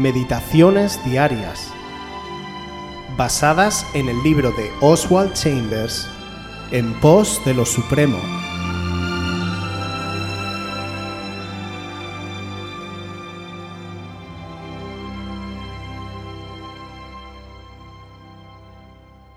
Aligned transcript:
Meditaciones 0.00 0.98
Diarias, 1.04 1.70
basadas 3.18 3.86
en 3.92 4.08
el 4.08 4.22
libro 4.22 4.50
de 4.52 4.70
Oswald 4.80 5.34
Chambers, 5.34 6.08
En 6.70 6.98
pos 7.00 7.38
de 7.44 7.52
lo 7.52 7.66
Supremo. 7.66 8.16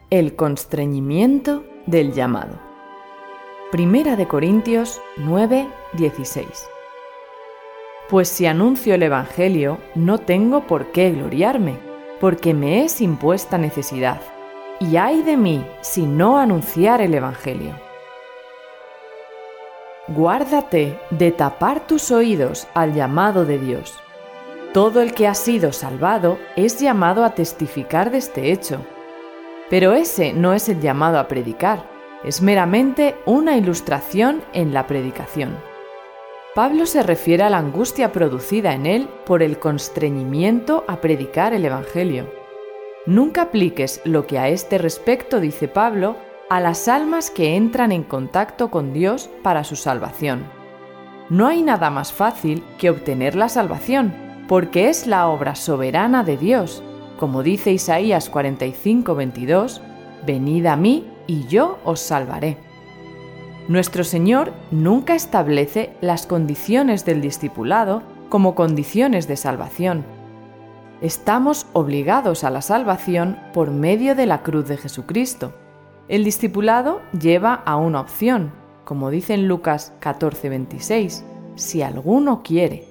El 0.09 0.37
constreñimiento 0.37 1.65
del 1.87 2.13
llamado. 2.13 2.57
Primera 3.69 4.15
de 4.15 4.29
Corintios 4.29 5.01
9, 5.17 5.67
16. 5.97 6.72
Pues 8.13 8.29
si 8.29 8.45
anuncio 8.45 8.93
el 8.93 9.01
Evangelio, 9.01 9.79
no 9.95 10.19
tengo 10.19 10.67
por 10.67 10.91
qué 10.91 11.09
gloriarme, 11.09 11.79
porque 12.19 12.53
me 12.53 12.83
es 12.83 13.01
impuesta 13.01 13.57
necesidad. 13.57 14.21
Y 14.79 14.97
ay 14.97 15.23
de 15.23 15.35
mí 15.35 15.65
si 15.81 16.05
no 16.05 16.37
anunciar 16.37 17.01
el 17.01 17.15
Evangelio. 17.15 17.73
Guárdate 20.09 20.99
de 21.09 21.31
tapar 21.31 21.87
tus 21.87 22.11
oídos 22.11 22.67
al 22.75 22.93
llamado 22.93 23.45
de 23.45 23.57
Dios. 23.57 23.95
Todo 24.75 25.01
el 25.01 25.15
que 25.15 25.27
ha 25.27 25.33
sido 25.33 25.73
salvado 25.73 26.37
es 26.55 26.79
llamado 26.79 27.25
a 27.25 27.31
testificar 27.31 28.11
de 28.11 28.19
este 28.19 28.51
hecho 28.51 28.85
pero 29.71 29.93
ese 29.93 30.33
no 30.33 30.53
es 30.53 30.69
el 30.69 30.81
llamado 30.81 31.17
a 31.17 31.27
predicar, 31.27 31.89
es 32.23 32.43
meramente 32.43 33.15
una 33.25 33.57
ilustración 33.57 34.43
en 34.53 34.71
la 34.71 34.85
predicación. 34.85 35.72
Pablo 36.55 36.85
se 36.85 37.01
refiere 37.03 37.43
a 37.43 37.49
la 37.49 37.57
angustia 37.57 38.11
producida 38.11 38.73
en 38.73 38.85
él 38.85 39.09
por 39.25 39.41
el 39.41 39.59
constreñimiento 39.59 40.83
a 40.87 41.01
predicar 41.01 41.53
el 41.53 41.65
Evangelio. 41.65 42.31
Nunca 43.05 43.43
apliques 43.43 44.01
lo 44.05 44.27
que 44.27 44.39
a 44.39 44.49
este 44.49 44.77
respecto 44.77 45.39
dice 45.39 45.67
Pablo 45.67 46.15
a 46.49 46.59
las 46.59 46.87
almas 46.87 47.31
que 47.31 47.55
entran 47.55 47.91
en 47.91 48.03
contacto 48.03 48.69
con 48.69 48.93
Dios 48.93 49.29
para 49.41 49.63
su 49.63 49.75
salvación. 49.75 50.45
No 51.29 51.47
hay 51.47 51.61
nada 51.61 51.89
más 51.89 52.13
fácil 52.13 52.63
que 52.77 52.89
obtener 52.89 53.35
la 53.35 53.49
salvación, 53.49 54.13
porque 54.47 54.89
es 54.89 55.07
la 55.07 55.27
obra 55.27 55.55
soberana 55.55 56.23
de 56.23 56.37
Dios 56.37 56.83
como 57.23 57.41
dice 57.41 57.71
Isaías 57.71 58.29
45, 58.29 59.15
22, 59.15 59.81
Venid 60.25 60.65
a 60.65 60.75
mí 60.75 61.09
y 61.25 61.47
yo 61.47 61.79
os 61.85 62.01
salvaré. 62.01 62.57
Nuestro 63.69 64.03
Señor 64.03 64.51
nunca 64.71 65.15
establece 65.15 65.95
las 66.01 66.27
condiciones 66.27 67.05
del 67.05 67.21
discipulado 67.21 68.03
como 68.27 68.55
condiciones 68.55 69.25
de 69.29 69.37
salvación. 69.37 70.03
Estamos 71.01 71.65
obligados 71.71 72.43
a 72.43 72.49
la 72.49 72.61
salvación 72.61 73.39
por 73.53 73.71
medio 73.71 74.15
de 74.15 74.25
la 74.25 74.43
cruz 74.43 74.67
de 74.67 74.75
Jesucristo. 74.75 75.53
El 76.09 76.25
discipulado 76.25 77.01
lleva 77.17 77.53
a 77.53 77.77
una 77.77 78.01
opción, 78.01 78.51
como 78.83 79.09
dice 79.09 79.33
en 79.33 79.47
Lucas 79.47 79.93
14:26, 80.01 81.23
si 81.55 81.81
alguno 81.81 82.43
quiere. 82.43 82.83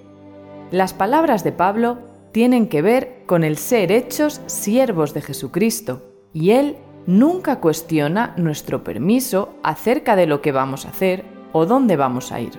Las 0.71 0.95
palabras 0.95 1.45
de 1.45 1.53
Pablo 1.53 1.99
tienen 2.33 2.67
que 2.69 2.81
ver 2.81 3.25
con 3.27 3.45
el 3.45 3.59
ser 3.59 3.93
hechos 3.93 4.41
siervos 4.47 5.13
de 5.13 5.21
Jesucristo, 5.21 6.03
y 6.33 6.53
Él 6.53 6.79
nunca 7.07 7.61
cuestiona 7.61 8.35
nuestro 8.37 8.85
permiso 8.85 9.55
acerca 9.63 10.17
de 10.17 10.27
lo 10.27 10.41
que 10.41 10.53
vamos 10.53 10.87
a 10.87 10.91
hacer 10.91 11.25
o 11.53 11.67
dónde 11.67 11.97
vamos 11.97 12.33
a 12.33 12.41
ir. 12.41 12.53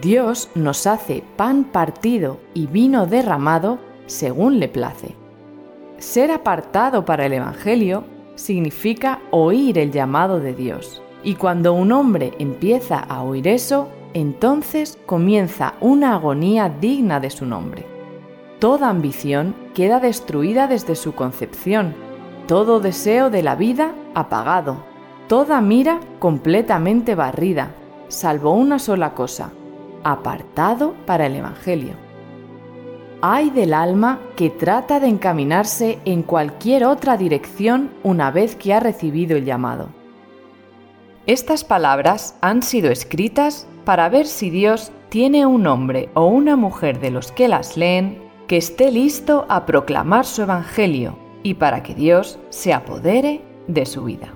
Dios 0.00 0.48
nos 0.54 0.86
hace 0.86 1.22
pan 1.36 1.64
partido 1.64 2.40
y 2.54 2.66
vino 2.66 3.06
derramado 3.06 3.78
según 4.06 4.58
le 4.58 4.68
place. 4.68 5.14
Ser 5.98 6.30
apartado 6.30 7.04
para 7.04 7.26
el 7.26 7.34
Evangelio 7.34 8.04
significa 8.34 9.20
oír 9.30 9.78
el 9.78 9.92
llamado 9.92 10.40
de 10.40 10.54
Dios. 10.54 11.02
Y 11.22 11.34
cuando 11.34 11.74
un 11.74 11.92
hombre 11.92 12.32
empieza 12.38 12.98
a 12.98 13.22
oír 13.22 13.46
eso, 13.46 13.88
entonces 14.14 14.98
comienza 15.06 15.74
una 15.80 16.14
agonía 16.14 16.68
digna 16.68 17.20
de 17.20 17.30
su 17.30 17.46
nombre. 17.46 17.86
Toda 18.58 18.88
ambición 18.88 19.54
queda 19.74 20.00
destruida 20.00 20.68
desde 20.68 20.94
su 20.94 21.14
concepción, 21.14 21.94
todo 22.46 22.80
deseo 22.80 23.30
de 23.30 23.42
la 23.42 23.54
vida 23.54 23.94
apagado, 24.14 24.84
toda 25.28 25.60
mira 25.60 26.00
completamente 26.18 27.14
barrida, 27.14 27.74
salvo 28.08 28.52
una 28.52 28.78
sola 28.78 29.14
cosa, 29.14 29.52
apartado 30.04 30.94
para 31.06 31.26
el 31.26 31.36
Evangelio. 31.36 31.94
Hay 33.20 33.50
del 33.50 33.72
alma 33.72 34.18
que 34.34 34.50
trata 34.50 34.98
de 34.98 35.06
encaminarse 35.06 36.00
en 36.04 36.22
cualquier 36.22 36.84
otra 36.84 37.16
dirección 37.16 37.90
una 38.02 38.32
vez 38.32 38.56
que 38.56 38.74
ha 38.74 38.80
recibido 38.80 39.36
el 39.36 39.44
llamado. 39.44 39.90
Estas 41.26 41.62
palabras 41.62 42.36
han 42.40 42.62
sido 42.62 42.90
escritas 42.90 43.68
para 43.84 44.08
ver 44.08 44.26
si 44.26 44.50
Dios 44.50 44.90
tiene 45.08 45.46
un 45.46 45.68
hombre 45.68 46.08
o 46.14 46.26
una 46.26 46.56
mujer 46.56 46.98
de 46.98 47.12
los 47.12 47.30
que 47.30 47.46
las 47.46 47.76
leen 47.76 48.20
que 48.48 48.56
esté 48.56 48.90
listo 48.90 49.46
a 49.48 49.66
proclamar 49.66 50.26
su 50.26 50.42
Evangelio 50.42 51.21
y 51.42 51.54
para 51.54 51.82
que 51.82 51.94
Dios 51.94 52.38
se 52.50 52.72
apodere 52.72 53.42
de 53.66 53.86
su 53.86 54.04
vida. 54.04 54.32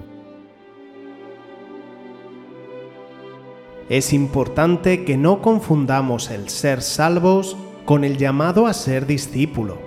Es 3.88 4.12
importante 4.12 5.04
que 5.04 5.16
no 5.16 5.42
confundamos 5.42 6.30
el 6.30 6.48
ser 6.48 6.82
salvos 6.82 7.56
con 7.84 8.02
el 8.02 8.18
llamado 8.18 8.66
a 8.66 8.72
ser 8.72 9.06
discípulo. 9.06 9.78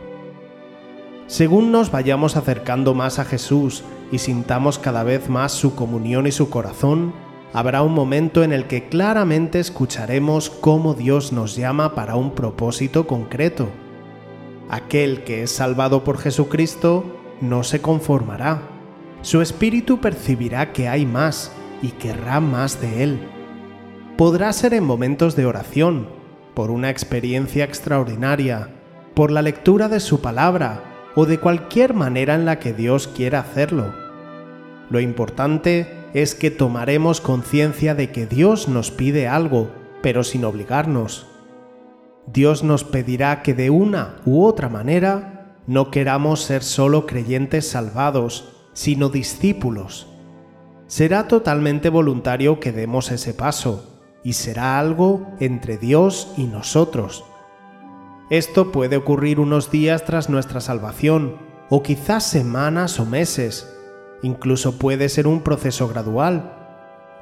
Según 1.28 1.72
nos 1.72 1.92
vayamos 1.92 2.38
acercando 2.38 2.94
más 2.94 3.20
a 3.20 3.26
Jesús 3.26 3.84
y 4.12 4.20
sintamos 4.20 4.80
cada 4.80 5.04
vez 5.04 5.30
más 5.30 5.52
su 5.52 5.76
comunión 5.76 6.28
y 6.28 6.32
su 6.32 6.50
corazón, 6.50 7.14
habrá 7.52 7.82
un 7.82 7.94
momento 7.94 8.44
en 8.44 8.54
el 8.54 8.68
que 8.68 8.88
claramente 8.88 9.60
escucharemos 9.60 10.50
cómo 10.50 10.94
Dios 10.94 11.34
nos 11.34 11.56
llama 11.56 11.94
para 11.94 12.16
un 12.16 12.32
propósito 12.32 13.06
concreto 13.06 13.68
Aquel 14.70 15.24
que 15.24 15.44
es 15.44 15.52
salvado 15.52 16.04
por 16.04 16.20
Jesucristo 16.20 17.20
no 17.42 17.64
se 17.64 17.82
conformará. 17.82 18.62
Su 19.22 19.42
espíritu 19.42 20.00
percibirá 20.00 20.72
que 20.74 20.88
hay 20.88 21.06
más 21.06 21.52
y 21.82 21.90
querrá 21.90 22.40
más 22.40 22.80
de 22.80 23.04
Él. 23.04 23.20
Podrá 24.16 24.54
ser 24.54 24.74
en 24.74 24.84
momentos 24.84 25.36
de 25.36 25.46
oración, 25.46 26.08
por 26.54 26.72
una 26.72 26.90
experiencia 26.90 27.64
extraordinaria, 27.64 28.70
por 29.16 29.32
la 29.32 29.42
lectura 29.42 29.88
de 29.88 30.00
su 30.00 30.22
palabra 30.22 30.84
o 31.16 31.26
de 31.26 31.40
cualquier 31.40 31.94
manera 31.94 32.36
en 32.36 32.46
la 32.46 32.60
que 32.60 32.74
Dios 32.74 33.08
quiera 33.08 33.40
hacerlo. 33.40 33.94
Lo 34.90 35.00
importante 35.00 35.88
es 36.14 36.36
que 36.36 36.52
tomaremos 36.52 37.22
conciencia 37.22 37.96
de 37.96 38.12
que 38.12 38.26
Dios 38.26 38.68
nos 38.68 38.92
pide 38.92 39.28
algo, 39.28 39.72
pero 40.02 40.24
sin 40.24 40.46
obligarnos. 40.46 41.29
Dios 42.32 42.64
nos 42.64 42.84
pedirá 42.84 43.42
que 43.42 43.56
de 43.56 43.70
una 43.70 44.18
u 44.26 44.44
otra 44.44 44.70
manera 44.70 45.56
no 45.66 45.90
queramos 45.90 46.42
ser 46.42 46.64
solo 46.64 47.06
creyentes 47.06 47.68
salvados, 47.68 48.50
sino 48.74 49.10
discípulos. 49.10 50.08
Será 50.86 51.28
totalmente 51.28 51.90
voluntario 51.90 52.60
que 52.60 52.72
demos 52.72 53.12
ese 53.12 53.34
paso, 53.34 53.86
y 54.24 54.34
será 54.34 54.80
algo 54.80 55.32
entre 55.40 55.78
Dios 55.78 56.34
y 56.38 56.44
nosotros. 56.44 57.24
Esto 58.30 58.72
puede 58.72 58.98
ocurrir 58.98 59.40
unos 59.40 59.72
días 59.72 60.06
tras 60.06 60.30
nuestra 60.30 60.60
salvación, 60.62 61.38
o 61.70 61.82
quizás 61.82 62.26
semanas 62.26 63.00
o 63.00 63.06
meses, 63.06 63.76
incluso 64.22 64.78
puede 64.78 65.10
ser 65.10 65.26
un 65.26 65.42
proceso 65.42 65.88
gradual, 65.88 66.54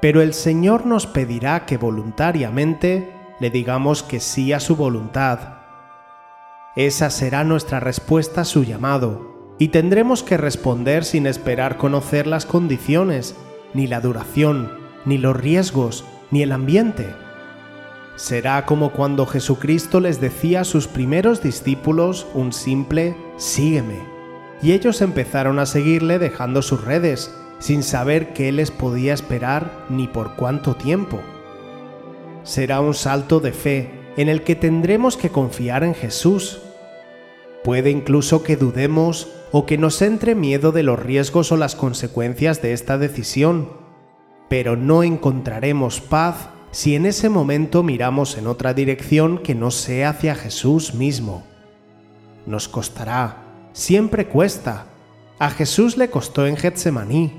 pero 0.00 0.20
el 0.20 0.34
Señor 0.34 0.86
nos 0.86 1.06
pedirá 1.06 1.64
que 1.66 1.76
voluntariamente 1.76 3.17
le 3.40 3.50
digamos 3.50 4.02
que 4.02 4.20
sí 4.20 4.52
a 4.52 4.60
su 4.60 4.76
voluntad. 4.76 5.38
Esa 6.76 7.10
será 7.10 7.44
nuestra 7.44 7.80
respuesta 7.80 8.42
a 8.42 8.44
su 8.44 8.64
llamado, 8.64 9.56
y 9.58 9.68
tendremos 9.68 10.22
que 10.22 10.36
responder 10.36 11.04
sin 11.04 11.26
esperar 11.26 11.76
conocer 11.76 12.26
las 12.26 12.46
condiciones, 12.46 13.34
ni 13.74 13.86
la 13.86 14.00
duración, 14.00 14.72
ni 15.04 15.18
los 15.18 15.36
riesgos, 15.36 16.04
ni 16.30 16.42
el 16.42 16.52
ambiente. 16.52 17.14
Será 18.16 18.66
como 18.66 18.92
cuando 18.92 19.26
Jesucristo 19.26 20.00
les 20.00 20.20
decía 20.20 20.60
a 20.60 20.64
sus 20.64 20.86
primeros 20.86 21.42
discípulos 21.42 22.26
un 22.34 22.52
simple 22.52 23.16
sígueme, 23.36 23.98
y 24.62 24.72
ellos 24.72 25.00
empezaron 25.00 25.58
a 25.58 25.66
seguirle 25.66 26.18
dejando 26.18 26.62
sus 26.62 26.84
redes, 26.84 27.34
sin 27.58 27.82
saber 27.82 28.32
qué 28.32 28.52
les 28.52 28.70
podía 28.70 29.14
esperar 29.14 29.84
ni 29.88 30.06
por 30.06 30.36
cuánto 30.36 30.74
tiempo 30.76 31.20
será 32.42 32.80
un 32.80 32.94
salto 32.94 33.40
de 33.40 33.52
fe 33.52 33.90
en 34.16 34.28
el 34.28 34.42
que 34.42 34.56
tendremos 34.56 35.16
que 35.16 35.30
confiar 35.30 35.84
en 35.84 35.94
Jesús. 35.94 36.60
Puede 37.62 37.90
incluso 37.90 38.42
que 38.42 38.56
dudemos 38.56 39.28
o 39.52 39.66
que 39.66 39.78
nos 39.78 40.02
entre 40.02 40.34
miedo 40.34 40.72
de 40.72 40.82
los 40.82 40.98
riesgos 40.98 41.52
o 41.52 41.56
las 41.56 41.76
consecuencias 41.76 42.60
de 42.62 42.72
esta 42.72 42.98
decisión, 42.98 43.70
pero 44.48 44.76
no 44.76 45.02
encontraremos 45.02 46.00
paz 46.00 46.48
si 46.70 46.94
en 46.94 47.06
ese 47.06 47.28
momento 47.28 47.82
miramos 47.82 48.36
en 48.36 48.46
otra 48.46 48.74
dirección 48.74 49.38
que 49.38 49.54
no 49.54 49.70
sea 49.70 50.10
hacia 50.10 50.34
Jesús 50.34 50.94
mismo. 50.94 51.44
nos 52.46 52.66
costará, 52.68 53.44
siempre 53.72 54.26
cuesta. 54.26 54.86
A 55.38 55.50
Jesús 55.50 55.96
le 55.96 56.08
costó 56.08 56.46
en 56.46 56.56
Getsemaní. 56.56 57.32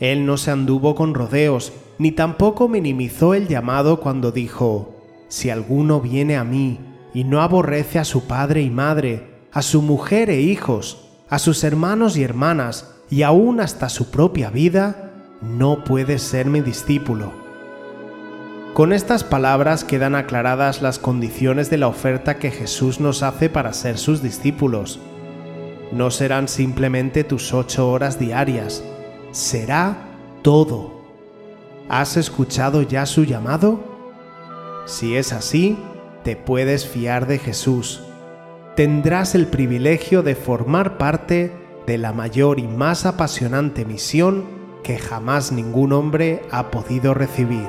Él 0.00 0.26
no 0.26 0.36
se 0.36 0.50
anduvo 0.50 0.94
con 0.94 1.14
rodeos, 1.14 1.72
ni 2.00 2.12
tampoco 2.12 2.66
minimizó 2.66 3.34
el 3.34 3.46
llamado 3.46 4.00
cuando 4.00 4.32
dijo, 4.32 4.94
Si 5.28 5.50
alguno 5.50 6.00
viene 6.00 6.38
a 6.38 6.44
mí 6.44 6.80
y 7.12 7.24
no 7.24 7.42
aborrece 7.42 7.98
a 7.98 8.06
su 8.06 8.26
padre 8.26 8.62
y 8.62 8.70
madre, 8.70 9.42
a 9.52 9.60
su 9.60 9.82
mujer 9.82 10.30
e 10.30 10.40
hijos, 10.40 11.10
a 11.28 11.38
sus 11.38 11.62
hermanos 11.62 12.16
y 12.16 12.22
hermanas, 12.22 12.94
y 13.10 13.20
aún 13.20 13.60
hasta 13.60 13.90
su 13.90 14.10
propia 14.10 14.48
vida, 14.48 15.12
no 15.42 15.84
puede 15.84 16.18
ser 16.18 16.46
mi 16.46 16.62
discípulo. 16.62 17.32
Con 18.72 18.94
estas 18.94 19.22
palabras 19.22 19.84
quedan 19.84 20.14
aclaradas 20.14 20.80
las 20.80 20.98
condiciones 20.98 21.68
de 21.68 21.76
la 21.76 21.88
oferta 21.88 22.38
que 22.38 22.50
Jesús 22.50 22.98
nos 22.98 23.22
hace 23.22 23.50
para 23.50 23.74
ser 23.74 23.98
sus 23.98 24.22
discípulos. 24.22 25.00
No 25.92 26.10
serán 26.10 26.48
simplemente 26.48 27.24
tus 27.24 27.52
ocho 27.52 27.90
horas 27.90 28.18
diarias, 28.18 28.82
será 29.32 29.98
todo. 30.40 30.99
¿Has 31.90 32.16
escuchado 32.16 32.82
ya 32.82 33.04
su 33.04 33.24
llamado? 33.24 33.80
Si 34.86 35.16
es 35.16 35.32
así, 35.32 35.76
te 36.22 36.36
puedes 36.36 36.86
fiar 36.86 37.26
de 37.26 37.40
Jesús. 37.40 38.00
Tendrás 38.76 39.34
el 39.34 39.48
privilegio 39.48 40.22
de 40.22 40.36
formar 40.36 40.98
parte 40.98 41.52
de 41.88 41.98
la 41.98 42.12
mayor 42.12 42.60
y 42.60 42.68
más 42.68 43.06
apasionante 43.06 43.84
misión 43.84 44.44
que 44.84 44.98
jamás 44.98 45.50
ningún 45.50 45.92
hombre 45.92 46.44
ha 46.52 46.70
podido 46.70 47.12
recibir. 47.12 47.68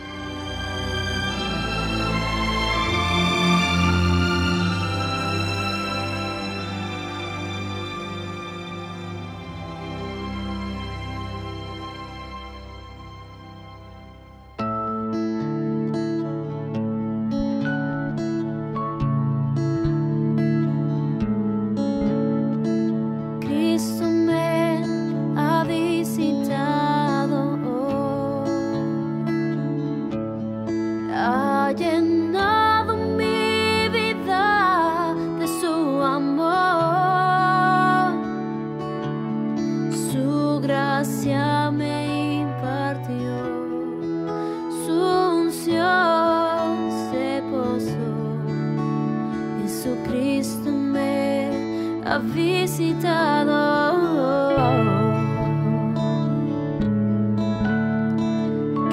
ha 52.11 52.17
visitado. 52.17 53.57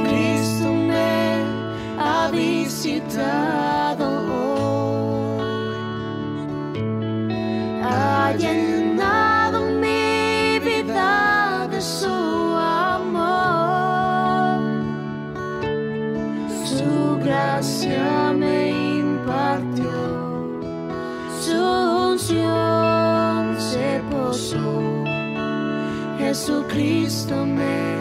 Cristo 0.05 0.73
me 0.73 1.43
ha 1.99 2.31
visitado 2.31 4.07
hoy. 8.31 8.88
Jesucristo 26.39 27.45
me 27.45 27.98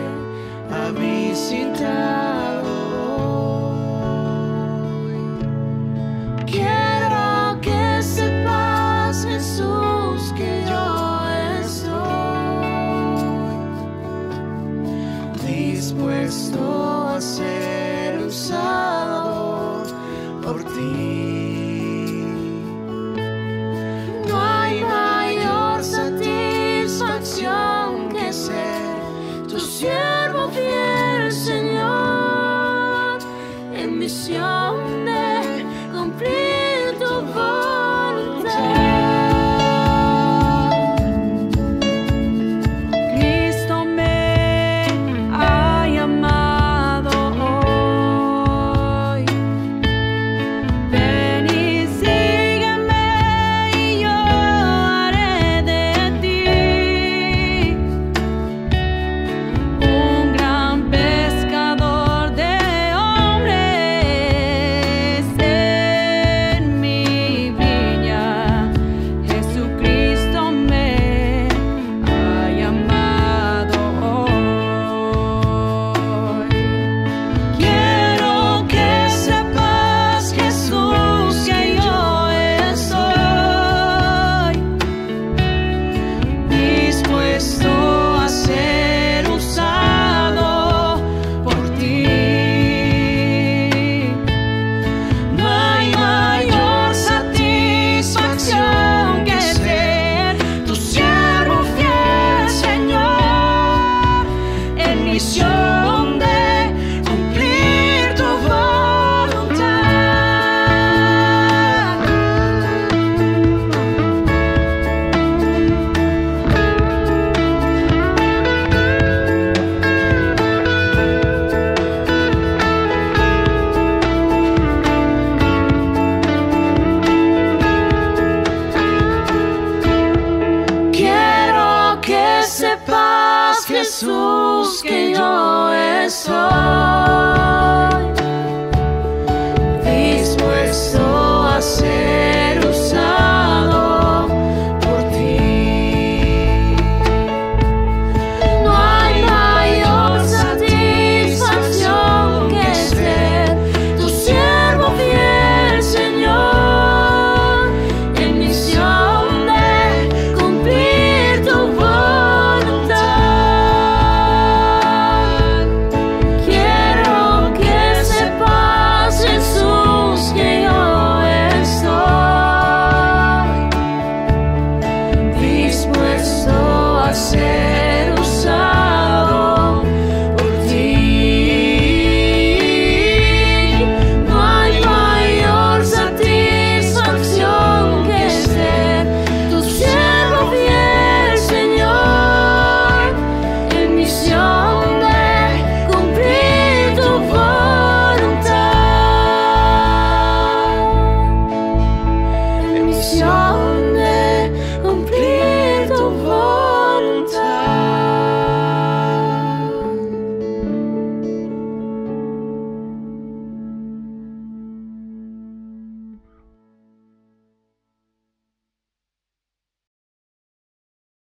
soul. 134.00 134.37